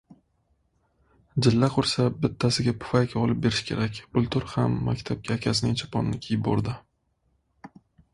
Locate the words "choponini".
5.83-6.23